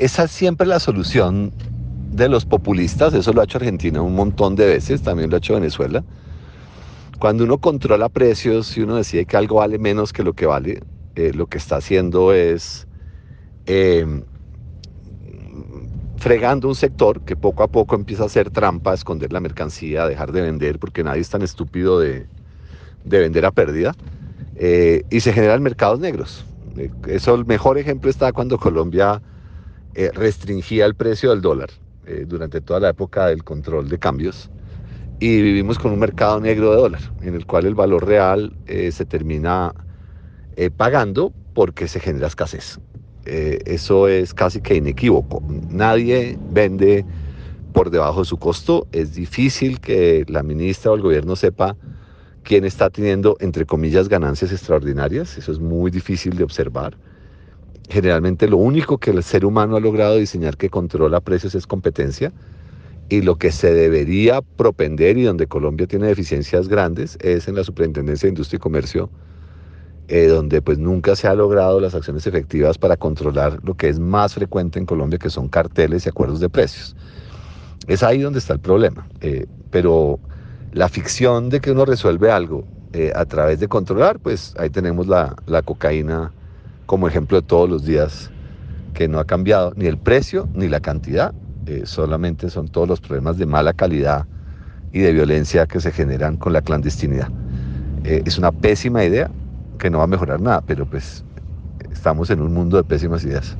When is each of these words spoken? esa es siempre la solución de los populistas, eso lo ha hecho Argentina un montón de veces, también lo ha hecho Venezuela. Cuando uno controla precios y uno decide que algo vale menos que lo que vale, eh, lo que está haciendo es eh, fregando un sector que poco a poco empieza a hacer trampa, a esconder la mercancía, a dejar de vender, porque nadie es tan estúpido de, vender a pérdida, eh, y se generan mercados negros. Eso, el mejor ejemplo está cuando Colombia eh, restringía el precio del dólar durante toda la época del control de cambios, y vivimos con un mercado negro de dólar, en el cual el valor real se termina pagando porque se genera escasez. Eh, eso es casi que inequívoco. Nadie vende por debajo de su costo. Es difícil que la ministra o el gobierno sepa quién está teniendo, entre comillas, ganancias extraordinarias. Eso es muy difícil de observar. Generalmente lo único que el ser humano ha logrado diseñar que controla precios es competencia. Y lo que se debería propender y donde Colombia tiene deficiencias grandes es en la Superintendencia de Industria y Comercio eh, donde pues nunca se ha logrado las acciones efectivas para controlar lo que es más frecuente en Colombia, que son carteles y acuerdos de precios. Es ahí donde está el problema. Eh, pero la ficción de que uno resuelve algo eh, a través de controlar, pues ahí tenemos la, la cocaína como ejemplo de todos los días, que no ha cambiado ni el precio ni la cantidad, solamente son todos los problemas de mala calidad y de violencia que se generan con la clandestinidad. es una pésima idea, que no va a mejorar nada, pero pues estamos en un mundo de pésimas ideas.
esa 0.00 0.24
es 0.24 0.30
siempre 0.30 0.66
la 0.66 0.80
solución 0.80 1.52
de 2.10 2.28
los 2.28 2.46
populistas, 2.46 3.12
eso 3.14 3.32
lo 3.32 3.42
ha 3.42 3.44
hecho 3.44 3.58
Argentina 3.58 4.00
un 4.00 4.14
montón 4.14 4.56
de 4.56 4.66
veces, 4.66 5.02
también 5.02 5.30
lo 5.30 5.36
ha 5.36 5.38
hecho 5.38 5.54
Venezuela. 5.54 6.02
Cuando 7.18 7.44
uno 7.44 7.58
controla 7.58 8.08
precios 8.08 8.76
y 8.78 8.80
uno 8.80 8.96
decide 8.96 9.26
que 9.26 9.36
algo 9.36 9.56
vale 9.56 9.78
menos 9.78 10.12
que 10.12 10.22
lo 10.22 10.32
que 10.32 10.46
vale, 10.46 10.80
eh, 11.14 11.32
lo 11.34 11.46
que 11.46 11.58
está 11.58 11.76
haciendo 11.76 12.32
es 12.32 12.88
eh, 13.66 14.24
fregando 16.16 16.66
un 16.66 16.74
sector 16.74 17.20
que 17.20 17.36
poco 17.36 17.62
a 17.62 17.68
poco 17.68 17.94
empieza 17.94 18.22
a 18.22 18.26
hacer 18.26 18.50
trampa, 18.50 18.92
a 18.92 18.94
esconder 18.94 19.32
la 19.32 19.40
mercancía, 19.40 20.04
a 20.04 20.08
dejar 20.08 20.32
de 20.32 20.40
vender, 20.40 20.78
porque 20.78 21.04
nadie 21.04 21.20
es 21.20 21.28
tan 21.28 21.42
estúpido 21.42 22.00
de, 22.00 22.26
vender 23.04 23.44
a 23.44 23.50
pérdida, 23.50 23.94
eh, 24.56 25.02
y 25.10 25.20
se 25.20 25.34
generan 25.34 25.62
mercados 25.62 26.00
negros. 26.00 26.46
Eso, 27.06 27.34
el 27.34 27.44
mejor 27.44 27.76
ejemplo 27.76 28.08
está 28.08 28.32
cuando 28.32 28.56
Colombia 28.58 29.20
eh, 29.94 30.10
restringía 30.14 30.86
el 30.86 30.94
precio 30.94 31.30
del 31.30 31.40
dólar 31.40 31.70
durante 32.26 32.60
toda 32.60 32.80
la 32.80 32.88
época 32.88 33.26
del 33.26 33.44
control 33.44 33.88
de 33.88 33.96
cambios, 33.96 34.50
y 35.20 35.42
vivimos 35.42 35.78
con 35.78 35.92
un 35.92 36.00
mercado 36.00 36.40
negro 36.40 36.72
de 36.72 36.76
dólar, 36.78 37.00
en 37.22 37.36
el 37.36 37.46
cual 37.46 37.66
el 37.66 37.76
valor 37.76 38.04
real 38.04 38.52
se 38.66 39.04
termina 39.04 39.72
pagando 40.76 41.32
porque 41.54 41.86
se 41.86 42.00
genera 42.00 42.26
escasez. 42.26 42.80
Eh, 43.26 43.60
eso 43.66 44.08
es 44.08 44.34
casi 44.34 44.60
que 44.60 44.74
inequívoco. 44.74 45.42
Nadie 45.68 46.38
vende 46.50 47.04
por 47.72 47.90
debajo 47.90 48.20
de 48.20 48.24
su 48.24 48.38
costo. 48.38 48.86
Es 48.92 49.14
difícil 49.14 49.80
que 49.80 50.24
la 50.28 50.42
ministra 50.42 50.90
o 50.90 50.94
el 50.94 51.02
gobierno 51.02 51.36
sepa 51.36 51.76
quién 52.42 52.64
está 52.64 52.90
teniendo, 52.90 53.36
entre 53.40 53.66
comillas, 53.66 54.08
ganancias 54.08 54.52
extraordinarias. 54.52 55.36
Eso 55.38 55.52
es 55.52 55.58
muy 55.58 55.90
difícil 55.90 56.36
de 56.36 56.44
observar. 56.44 56.96
Generalmente 57.90 58.48
lo 58.48 58.56
único 58.56 58.98
que 58.98 59.10
el 59.10 59.22
ser 59.22 59.44
humano 59.44 59.76
ha 59.76 59.80
logrado 59.80 60.16
diseñar 60.16 60.56
que 60.56 60.70
controla 60.70 61.20
precios 61.20 61.54
es 61.54 61.66
competencia. 61.66 62.32
Y 63.10 63.22
lo 63.22 63.36
que 63.36 63.50
se 63.50 63.74
debería 63.74 64.40
propender 64.40 65.18
y 65.18 65.24
donde 65.24 65.48
Colombia 65.48 65.86
tiene 65.86 66.06
deficiencias 66.06 66.68
grandes 66.68 67.18
es 67.20 67.48
en 67.48 67.56
la 67.56 67.64
Superintendencia 67.64 68.26
de 68.26 68.30
Industria 68.30 68.56
y 68.56 68.60
Comercio 68.60 69.10
eh, 70.10 70.26
donde 70.26 70.60
pues 70.60 70.76
nunca 70.76 71.14
se 71.14 71.28
ha 71.28 71.34
logrado 71.36 71.78
las 71.78 71.94
acciones 71.94 72.26
efectivas 72.26 72.78
para 72.78 72.96
controlar 72.96 73.60
lo 73.62 73.74
que 73.74 73.88
es 73.88 74.00
más 74.00 74.34
frecuente 74.34 74.80
en 74.80 74.84
Colombia, 74.84 75.20
que 75.20 75.30
son 75.30 75.48
carteles 75.48 76.04
y 76.04 76.08
acuerdos 76.08 76.40
de 76.40 76.48
precios. 76.48 76.96
Es 77.86 78.02
ahí 78.02 78.18
donde 78.20 78.40
está 78.40 78.54
el 78.54 78.58
problema. 78.58 79.06
Eh, 79.20 79.46
pero 79.70 80.18
la 80.72 80.88
ficción 80.88 81.48
de 81.48 81.60
que 81.60 81.70
uno 81.70 81.84
resuelve 81.84 82.28
algo 82.28 82.64
eh, 82.92 83.12
a 83.14 83.24
través 83.24 83.60
de 83.60 83.68
controlar, 83.68 84.18
pues 84.18 84.52
ahí 84.58 84.68
tenemos 84.68 85.06
la, 85.06 85.36
la 85.46 85.62
cocaína 85.62 86.32
como 86.90 87.06
ejemplo 87.06 87.40
de 87.40 87.46
todos 87.46 87.70
los 87.70 87.84
días, 87.84 88.32
que 88.94 89.06
no 89.06 89.20
ha 89.20 89.24
cambiado 89.24 89.72
ni 89.76 89.86
el 89.86 89.96
precio 89.96 90.48
ni 90.56 90.66
la 90.66 90.80
cantidad, 90.80 91.32
solamente 91.84 92.50
son 92.50 92.66
todos 92.66 92.88
los 92.88 93.00
problemas 93.00 93.38
de 93.38 93.46
mala 93.46 93.72
calidad 93.72 94.26
y 94.92 94.98
de 94.98 95.12
violencia 95.12 95.66
que 95.66 95.80
se 95.80 95.92
generan 95.92 96.36
con 96.36 96.52
la 96.52 96.62
clandestinidad. 96.62 97.28
es 98.02 98.36
una 98.38 98.50
pésima 98.50 99.04
idea, 99.04 99.30
que 99.78 99.88
no 99.88 99.98
va 99.98 100.04
a 100.04 100.08
mejorar 100.08 100.40
nada, 100.40 100.62
pero 100.66 100.84
pues 100.84 101.24
estamos 101.92 102.28
en 102.30 102.40
un 102.40 102.52
mundo 102.52 102.76
de 102.76 102.82
pésimas 102.82 103.22
ideas. 103.22 103.56